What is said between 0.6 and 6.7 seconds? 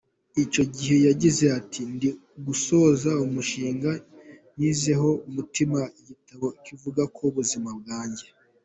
gihe yagize ati “Ndi gusoza umushinga nshyizeho umutima, igitabo